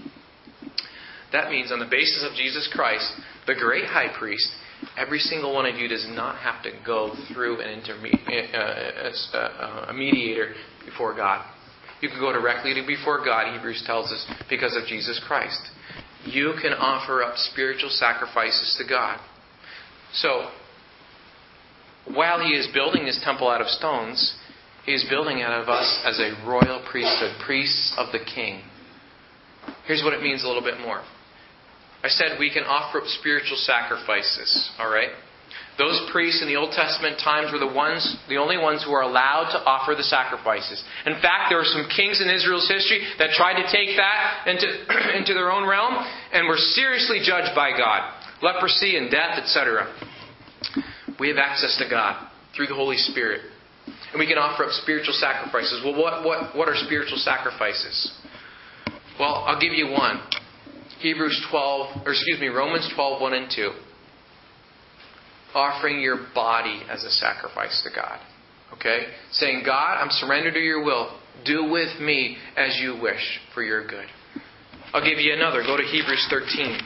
[1.32, 3.11] That means, on the basis of Jesus Christ,
[3.46, 4.48] the great high priest,
[4.96, 9.87] every single one of you does not have to go through an interme- uh, uh,
[9.88, 10.54] a mediator
[10.85, 11.44] before God.
[12.00, 15.61] You can go directly to before God, Hebrews tells us, because of Jesus Christ.
[16.24, 19.18] You can offer up spiritual sacrifices to God.
[20.12, 20.50] So,
[22.12, 24.37] while he is building his temple out of stones,
[24.85, 28.62] he is building out of us as a royal priesthood, priests of the king.
[29.87, 31.02] Here's what it means a little bit more.
[32.07, 35.11] I said we can offer up spiritual sacrifices, all right?
[35.77, 39.03] Those priests in the Old Testament times were the ones, the only ones who were
[39.03, 40.79] allowed to offer the sacrifices.
[41.05, 44.71] In fact, there were some kings in Israel's history that tried to take that into,
[45.19, 45.99] into their own realm
[46.33, 48.14] and were seriously judged by God.
[48.40, 49.90] Leprosy and death, etc.
[51.19, 53.42] We have access to God through the Holy Spirit.
[54.12, 55.83] And we can offer up spiritual sacrifices.
[55.85, 58.14] Well, what, what, what are spiritual sacrifices?
[59.19, 60.23] Well, I'll give you one.
[61.00, 63.70] Hebrews 12, or excuse me, Romans 12, 1 and 2.
[65.54, 68.18] Offering your body as a sacrifice to God.
[68.74, 69.06] Okay?
[69.32, 71.18] Saying, God, I'm surrendered to your will.
[71.44, 74.06] Do with me as you wish for your good.
[74.92, 75.62] I'll give you another.
[75.62, 76.78] Go to Hebrews 13.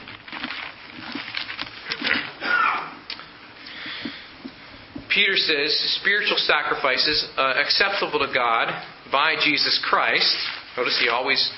[5.13, 8.71] Peter says spiritual sacrifices uh, acceptable to God
[9.11, 10.37] by Jesus Christ.
[10.77, 11.51] Notice he always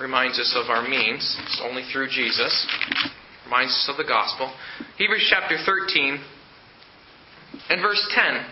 [0.00, 1.36] reminds us of our means.
[1.44, 2.66] It's only through Jesus.
[3.44, 4.52] Reminds us of the gospel.
[4.98, 6.20] Hebrews chapter 13
[7.70, 8.46] and verse 10.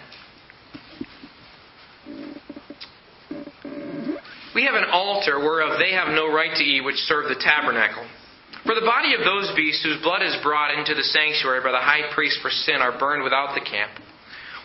[4.55, 8.07] We have an altar whereof they have no right to eat which serve the tabernacle.
[8.64, 11.83] For the body of those beasts whose blood is brought into the sanctuary by the
[11.83, 13.90] high priest for sin are burned without the camp.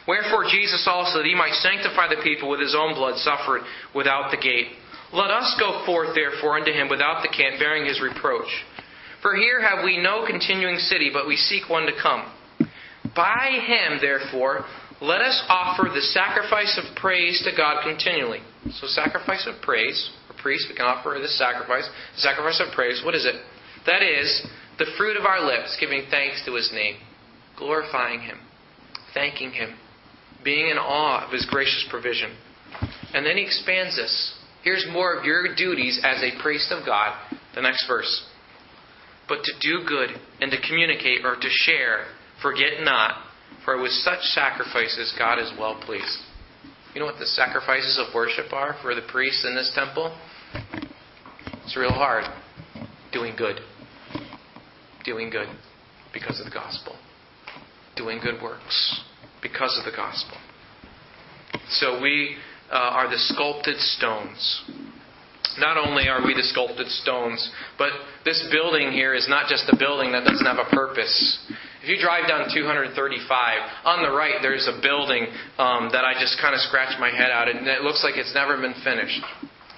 [0.08, 3.64] Wherefore Jesus also, that he might sanctify the people with his own blood, suffered
[3.96, 4.78] without the gate.
[5.14, 8.50] Let us go forth, therefore, unto him without the camp, bearing his reproach.
[9.22, 12.32] For here have we no continuing city, but we seek one to come.
[13.16, 14.66] By him, therefore,
[15.02, 18.40] let us offer the sacrifice of praise to God continually.
[18.72, 21.88] So, sacrifice of praise, a priest, we can offer this sacrifice.
[22.18, 23.36] Sacrifice of praise, what is it?
[23.86, 24.46] That is
[24.78, 26.98] the fruit of our lips, giving thanks to his name,
[27.58, 28.38] glorifying him,
[29.14, 29.76] thanking him,
[30.44, 32.36] being in awe of his gracious provision.
[33.14, 34.37] And then he expands this.
[34.68, 37.18] Here's more of your duties as a priest of God.
[37.56, 38.28] The next verse.
[39.30, 40.10] But to do good
[40.42, 42.08] and to communicate or to share,
[42.42, 43.16] forget not,
[43.64, 46.18] for with such sacrifices God is well pleased.
[46.94, 50.14] You know what the sacrifices of worship are for the priests in this temple?
[51.64, 52.26] It's real hard.
[53.14, 53.62] Doing good.
[55.06, 55.48] Doing good
[56.12, 56.98] because of the gospel.
[57.96, 59.02] Doing good works
[59.42, 60.36] because of the gospel.
[61.70, 62.36] So we
[62.72, 64.64] uh, are the sculpted stones.
[65.58, 67.42] Not only are we the sculpted stones,
[67.78, 67.90] but
[68.26, 71.40] this building here is not just a building that doesn't have a purpose.
[71.82, 72.94] If you drive down 235,
[73.86, 75.26] on the right there's a building
[75.58, 78.34] um, that I just kind of scratched my head out, and it looks like it's
[78.36, 79.22] never been finished.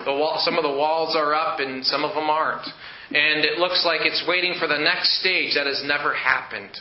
[0.04, 2.67] The wall, some of the walls are up, and some of them aren't.
[3.12, 6.71] And it looks like it's waiting for the next stage that has never happened.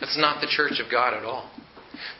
[0.00, 1.50] That's not the church of God at all.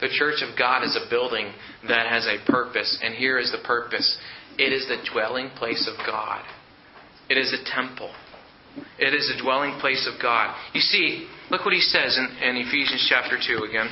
[0.01, 1.53] The church of God is a building
[1.89, 4.19] that has a purpose, and here is the purpose
[4.57, 6.45] it is the dwelling place of God,
[7.29, 8.13] it is a temple.
[8.99, 10.53] It is a dwelling place of God.
[10.73, 13.89] You see, look what he says in, in Ephesians chapter 2 again,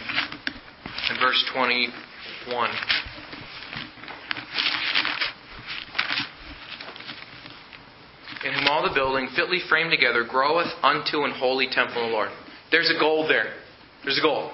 [1.11, 2.69] in verse 21.
[8.45, 12.09] In whom all all the building, fitly framed together, groweth unto an holy temple of
[12.09, 12.31] the Lord.
[12.71, 13.55] There's a goal there.
[14.05, 14.51] There's a goal.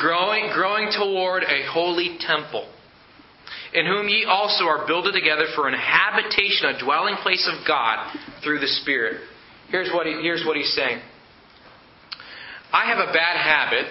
[0.00, 2.68] Growing, growing toward a holy temple,
[3.72, 8.14] in whom ye also are builded together for an habitation, a dwelling place of God
[8.42, 9.20] through the Spirit.
[9.70, 11.00] Here's what, he, here's what he's saying.
[12.72, 13.86] I have a bad habit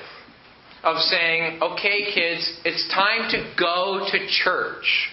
[0.84, 5.10] of saying, okay, kids, it's time to go to church.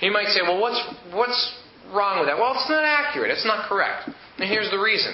[0.00, 1.54] You might say, well, what's, what's
[1.92, 2.38] wrong with that?
[2.38, 3.30] Well, it's not accurate.
[3.30, 4.08] It's not correct.
[4.38, 5.12] And here's the reason.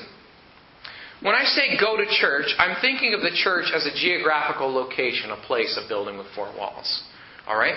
[1.23, 5.31] When I say go to church, I'm thinking of the church as a geographical location,
[5.31, 7.03] a place, a building with four walls.
[7.47, 7.77] All right?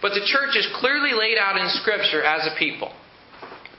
[0.00, 2.92] But the church is clearly laid out in Scripture as a people,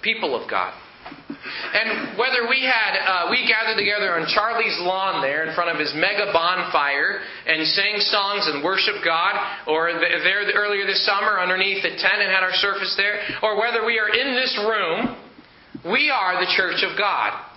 [0.02, 0.74] people of God.
[1.10, 5.80] And whether we had, uh, we gathered together on Charlie's lawn there in front of
[5.80, 9.34] his mega bonfire and sang songs and worshiped God,
[9.66, 13.86] or there earlier this summer underneath the tent and had our service there, or whether
[13.86, 15.16] we are in this room,
[15.86, 17.49] we are the church of God.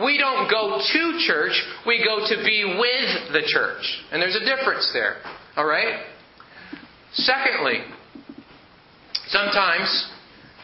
[0.00, 3.82] We don't go to church, we go to be with the church.
[4.10, 5.16] And there's a difference there.
[5.56, 6.04] Alright?
[7.12, 7.78] Secondly,
[9.28, 10.10] sometimes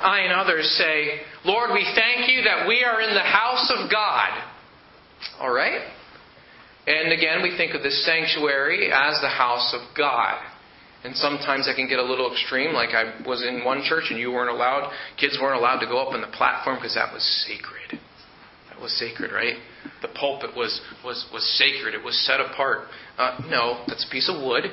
[0.01, 3.91] I and others say, Lord, we thank you that we are in the house of
[3.91, 4.31] God.
[5.39, 5.83] All right?
[6.87, 10.41] And again, we think of the sanctuary as the house of God.
[11.05, 14.19] And sometimes that can get a little extreme, like I was in one church and
[14.19, 17.23] you weren't allowed, kids weren't allowed to go up on the platform because that was
[17.47, 18.01] sacred.
[18.81, 19.57] Was sacred, right?
[20.01, 22.89] The pulpit was, was, was sacred, it was set apart.
[23.19, 24.65] Uh, no, that's a piece of wood,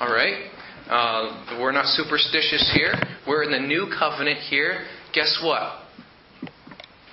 [0.00, 0.50] all right?
[0.88, 2.92] Uh, we're not superstitious here.
[3.26, 4.84] We're in the new covenant here.
[5.14, 5.80] Guess what?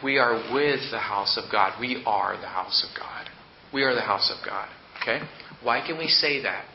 [0.03, 1.79] We are with the house of God.
[1.79, 3.29] We are the house of God.
[3.73, 4.67] We are the house of God.
[5.01, 5.19] Okay?
[5.63, 6.65] Why can we say that?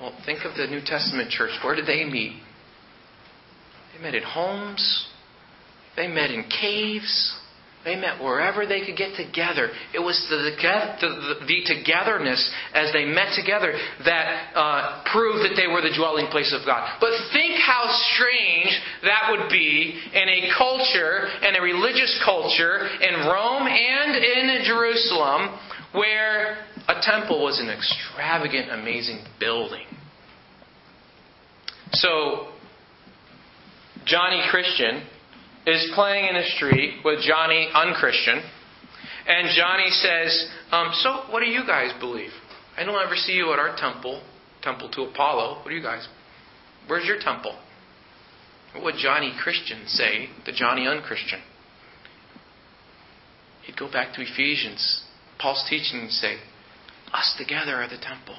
[0.00, 1.50] Well, think of the New Testament church.
[1.64, 2.40] Where did they meet?
[3.92, 5.08] They met in homes.
[5.96, 7.36] They met in caves.
[7.82, 9.70] They met wherever they could get together.
[9.94, 13.72] It was the, the, the togetherness as they met together
[14.04, 16.98] that uh, proved that they were the dwelling place of God.
[17.00, 18.68] But think how strange
[19.02, 25.56] that would be in a culture, in a religious culture, in Rome and in Jerusalem,
[25.92, 29.86] where a temple was an extravagant, amazing building.
[31.92, 32.48] So,
[34.04, 35.02] Johnny Christian
[35.70, 38.42] is playing in the street with Johnny Unchristian,
[39.26, 42.30] and Johnny says, um, So, what do you guys believe?
[42.76, 44.22] I don't ever see you at our temple,
[44.62, 45.62] temple to Apollo.
[45.62, 46.08] What do you guys?
[46.86, 47.58] Where's your temple?
[48.72, 51.40] What would Johnny Christian say to Johnny Unchristian?
[53.62, 55.04] He'd go back to Ephesians,
[55.38, 56.36] Paul's teaching, and say,
[57.12, 58.36] Us together are the temple.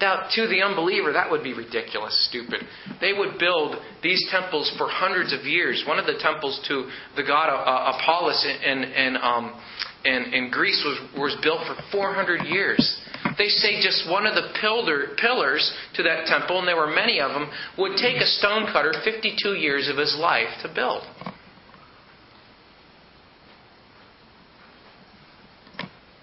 [0.00, 2.60] Now, to the unbeliever, that would be ridiculous, stupid.
[3.00, 5.84] They would build these temples for hundreds of years.
[5.86, 9.60] One of the temples to the god uh, Apollos in, in, um,
[10.04, 13.00] in, in Greece was, was built for 400 years.
[13.38, 17.20] They say just one of the pillar, pillars to that temple, and there were many
[17.20, 21.02] of them, would take a stonecutter 52 years of his life to build.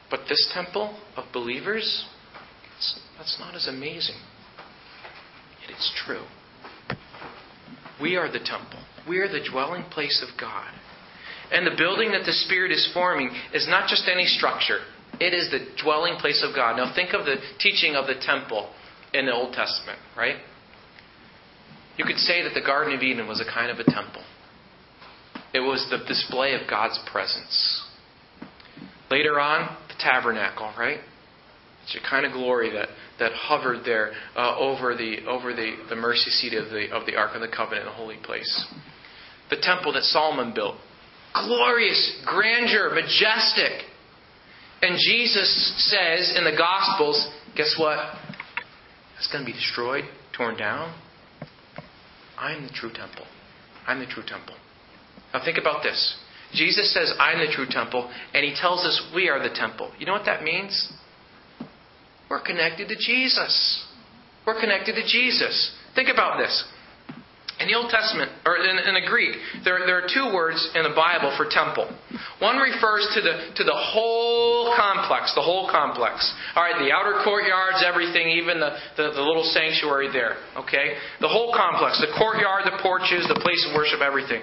[0.10, 2.06] But this temple of believers,
[3.18, 4.18] that's not as amazing.
[5.62, 6.26] Yet it's true.
[8.02, 8.84] We are the temple.
[9.08, 10.72] We are the dwelling place of God.
[11.52, 14.80] And the building that the Spirit is forming is not just any structure,
[15.20, 16.78] it is the dwelling place of God.
[16.78, 18.72] Now, think of the teaching of the temple
[19.14, 20.38] in the Old Testament, right?
[21.98, 24.24] You could say that the Garden of Eden was a kind of a temple,
[25.54, 27.84] it was the display of God's presence.
[29.12, 30.98] Later on, the tabernacle, right?
[31.84, 32.88] It's a kind of glory that,
[33.20, 37.16] that hovered there uh, over, the, over the, the mercy seat of the, of the
[37.16, 38.66] Ark of the Covenant, the holy place.
[39.50, 40.76] The temple that Solomon built.
[41.34, 43.86] Glorious, grandeur, majestic.
[44.82, 48.00] And Jesus says in the Gospels, guess what?
[49.18, 50.04] It's going to be destroyed,
[50.36, 50.94] torn down.
[52.38, 53.26] I'm the true temple.
[53.88, 54.56] I'm the true temple.
[55.34, 56.18] Now think about this.
[56.54, 59.92] Jesus says, I'm the true temple, and he tells us we are the temple.
[59.98, 60.92] You know what that means?
[62.30, 63.86] We're connected to Jesus.
[64.46, 65.72] We're connected to Jesus.
[65.96, 66.64] Think about this.
[67.60, 70.84] In the Old Testament, or in, in the Greek, there, there, are two words in
[70.84, 71.86] the Bible for temple.
[72.42, 76.28] One refers to the, to the whole complex, the whole complex.
[76.56, 80.36] All right, the outer courtyards, everything, even the, the, the little sanctuary there.
[80.66, 80.98] Okay?
[81.22, 84.42] The whole complex, the courtyard, the porches, the place of worship, everything.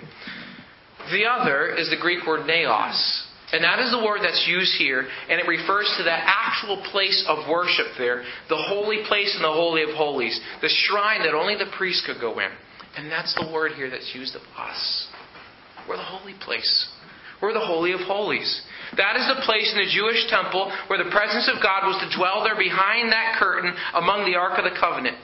[1.11, 3.27] The other is the Greek word naos.
[3.53, 7.25] And that is the word that's used here, and it refers to that actual place
[7.27, 11.57] of worship there, the holy place and the Holy of Holies, the shrine that only
[11.57, 12.51] the priest could go in.
[12.97, 15.09] And that's the word here that's used of us.
[15.89, 16.89] We're the holy place.
[17.43, 18.63] were the Holy of Holies.
[18.97, 22.17] That is the place in the Jewish temple where the presence of God was to
[22.17, 25.17] dwell there behind that curtain among the Ark of the Covenant.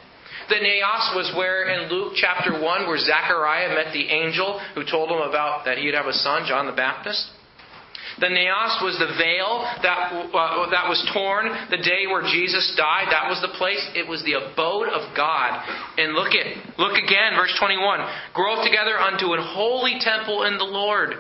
[0.49, 5.11] The naos was where in Luke chapter 1 where Zechariah met the angel who told
[5.11, 7.31] him about that he'd have a son, John the Baptist.
[8.19, 13.13] The naos was the veil that, uh, that was torn the day where Jesus died.
[13.13, 13.85] That was the place.
[13.93, 15.61] It was the abode of God.
[16.01, 16.49] And look at
[16.81, 17.77] look again, verse 21.
[18.33, 21.13] Grow together unto an holy temple in the Lord.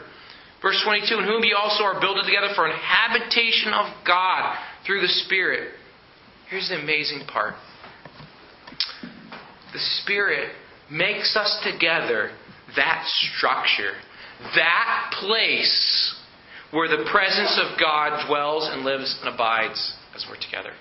[0.62, 5.02] Verse 22, in whom ye also are builded together for an habitation of God through
[5.02, 5.76] the Spirit.
[6.48, 7.54] Here's the amazing part.
[9.74, 10.48] The Spirit
[10.90, 12.30] makes us together
[12.74, 13.04] that
[13.36, 13.92] structure,
[14.54, 16.15] that place
[16.76, 20.72] where the presence of God dwells and lives and abides as we're together.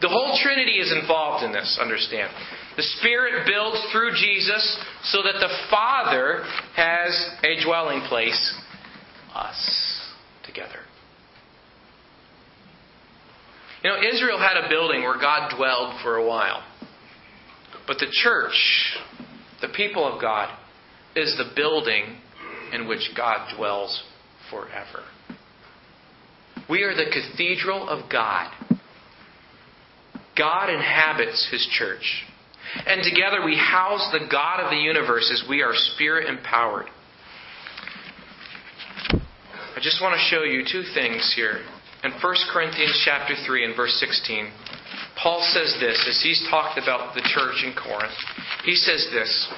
[0.00, 2.32] The whole Trinity is involved in this, understand.
[2.76, 6.42] The Spirit builds through Jesus so that the Father
[6.74, 8.54] has a dwelling place,
[9.34, 10.02] us
[10.44, 10.80] together.
[13.84, 16.64] You know, Israel had a building where God dwelled for a while.
[17.86, 18.98] But the church,
[19.60, 20.56] the people of God,
[21.14, 22.16] is the building
[22.72, 24.02] in which God dwells
[24.50, 25.04] forever.
[26.68, 28.52] We are the cathedral of God.
[30.36, 32.24] God inhabits His church.
[32.86, 36.86] And together we house the God of the universe as we are spirit empowered.
[39.12, 41.62] I just want to show you two things here.
[42.04, 42.20] In 1
[42.52, 44.50] Corinthians chapter 3 and verse 16,
[45.20, 48.14] Paul says this as he's talked about the church in Corinth.
[48.64, 49.48] He says this.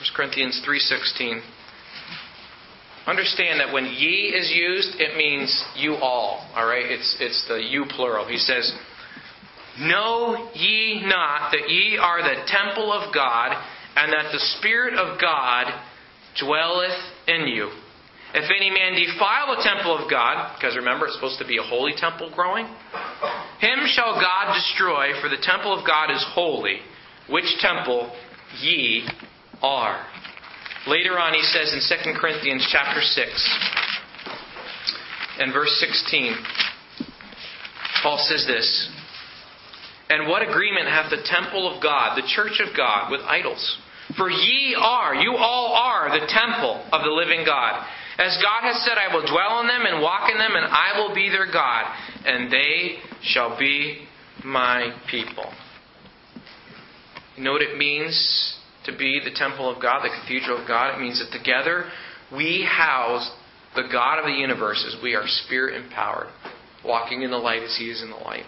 [0.00, 1.42] 1 Corinthians 3:16
[3.10, 6.46] Understand that when ye is used, it means you all.
[6.54, 6.86] All right?
[6.86, 8.28] It's, it's the you plural.
[8.28, 8.72] He says,
[9.80, 13.56] Know ye not that ye are the temple of God,
[13.96, 15.66] and that the Spirit of God
[16.38, 17.70] dwelleth in you?
[18.32, 21.66] If any man defile the temple of God, because remember it's supposed to be a
[21.66, 22.66] holy temple growing,
[23.58, 26.78] him shall God destroy, for the temple of God is holy,
[27.28, 28.14] which temple
[28.60, 29.08] ye
[29.62, 30.06] are.
[30.86, 33.58] Later on, he says in 2 Corinthians chapter 6
[35.38, 36.34] and verse 16,
[38.02, 38.88] Paul says this
[40.08, 43.78] And what agreement hath the temple of God, the church of God, with idols?
[44.16, 47.84] For ye are, you all are, the temple of the living God.
[48.18, 50.98] As God has said, I will dwell in them and walk in them, and I
[50.98, 51.84] will be their God,
[52.24, 54.06] and they shall be
[54.42, 55.44] my people.
[57.36, 58.56] You know what it means
[58.90, 60.96] to be the temple of God, the cathedral of God.
[60.96, 61.90] It means that together
[62.34, 63.30] we house
[63.74, 66.28] the God of the universe as we are spirit empowered,
[66.84, 68.44] walking in the light as He is in the light.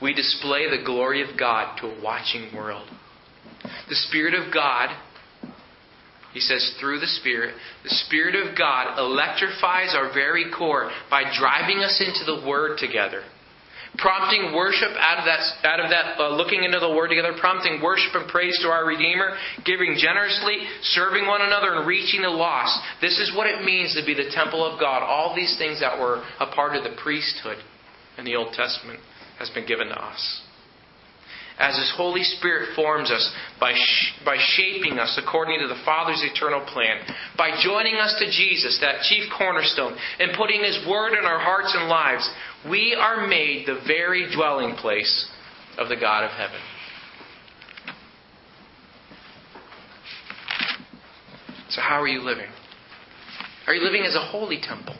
[0.00, 2.88] We display the glory of God to a watching world.
[3.88, 4.88] The Spirit of God,
[6.32, 7.54] he says, through the Spirit,
[7.84, 13.22] the Spirit of God electrifies our very core by driving us into the Word together
[13.98, 17.82] prompting worship out of that, out of that uh, looking into the Word together, prompting
[17.82, 22.78] worship and praise to our Redeemer, giving generously, serving one another, and reaching the lost.
[23.00, 25.02] This is what it means to be the temple of God.
[25.02, 27.58] All these things that were a part of the priesthood
[28.18, 29.00] in the Old Testament
[29.38, 30.42] has been given to us
[31.58, 33.22] as His Holy Spirit forms us
[33.60, 36.98] by, sh- by shaping us according to the Father's eternal plan,
[37.36, 41.72] by joining us to Jesus, that chief cornerstone, and putting His Word in our hearts
[41.76, 42.28] and lives,
[42.68, 45.28] we are made the very dwelling place
[45.78, 46.60] of the God of heaven.
[51.70, 52.48] So, how are you living?
[53.66, 54.96] Are you living as a holy temple?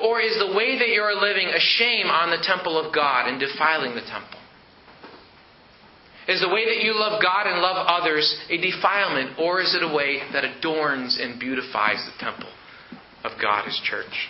[0.00, 3.40] Or is the way that you're living a shame on the temple of God and
[3.40, 4.38] defiling the temple?
[6.28, 9.82] Is the way that you love God and love others a defilement, or is it
[9.82, 12.50] a way that adorns and beautifies the temple
[13.24, 14.28] of God, His church?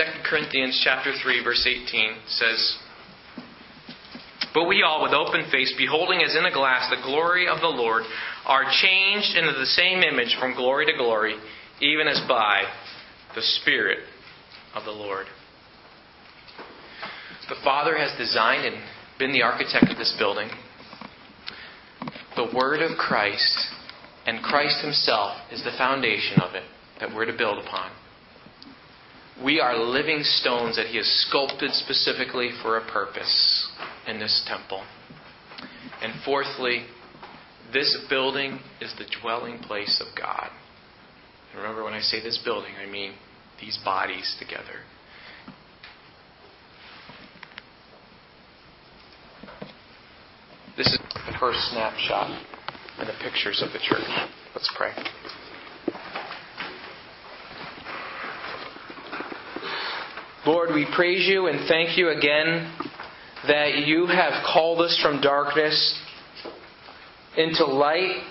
[0.00, 2.78] Second Corinthians chapter 3 verse 18 says,
[4.54, 7.66] But we all with open face beholding as in a glass the glory of the
[7.66, 8.04] Lord
[8.46, 11.34] are changed into the same image from glory to glory
[11.82, 12.62] even as by
[13.34, 13.98] the spirit
[14.74, 15.26] of the Lord.
[17.50, 18.76] The Father has designed and
[19.18, 20.48] been the architect of this building.
[22.36, 23.66] The Word of Christ
[24.24, 26.64] and Christ Himself is the foundation of it
[27.00, 27.90] that we're to build upon.
[29.42, 33.70] We are living stones that He has sculpted specifically for a purpose
[34.06, 34.84] in this temple.
[36.02, 36.84] And fourthly,
[37.72, 40.50] this building is the dwelling place of God.
[41.56, 43.14] remember, when I say this building, I mean
[43.60, 44.80] these bodies together.
[50.76, 52.30] This is the first snapshot
[52.98, 54.04] and the pictures of the church.
[54.54, 54.92] Let's pray.
[60.46, 62.72] Lord, we praise you and thank you again
[63.46, 66.00] that you have called us from darkness
[67.36, 68.22] into light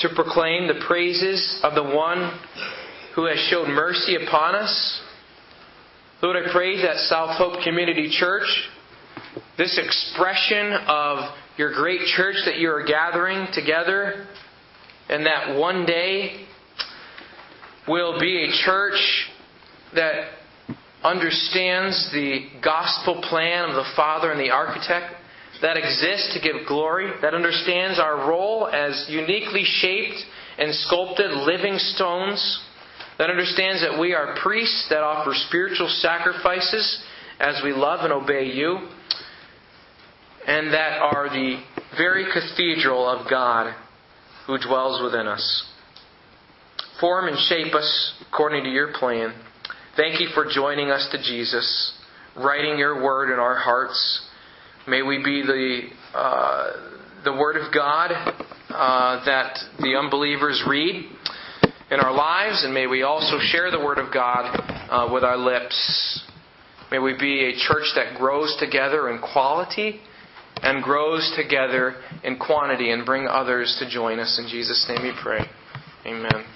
[0.00, 2.38] to proclaim the praises of the one
[3.14, 5.00] who has showed mercy upon us.
[6.20, 8.68] Lord, I pray that South Hope Community Church,
[9.56, 14.26] this expression of your great church that you are gathering together,
[15.08, 16.44] and that one day
[17.88, 19.30] will be a church
[19.94, 20.35] that
[21.06, 25.14] understands the gospel plan of the Father and the architect,
[25.62, 30.18] that exists to give glory, that understands our role as uniquely shaped
[30.58, 32.60] and sculpted living stones,
[33.18, 37.02] that understands that we are priests that offer spiritual sacrifices
[37.40, 38.88] as we love and obey you,
[40.46, 41.62] and that are the
[41.96, 43.74] very cathedral of God
[44.46, 45.64] who dwells within us.
[47.00, 49.34] Form and shape us according to your plan.
[49.96, 51.94] Thank you for joining us to Jesus,
[52.36, 54.28] writing your word in our hearts.
[54.86, 56.72] May we be the, uh,
[57.24, 58.10] the word of God
[58.68, 61.06] uh, that the unbelievers read
[61.90, 64.54] in our lives, and may we also share the word of God
[64.90, 66.22] uh, with our lips.
[66.90, 70.02] May we be a church that grows together in quality
[70.56, 74.38] and grows together in quantity and bring others to join us.
[74.38, 75.40] In Jesus' name we pray.
[76.04, 76.55] Amen.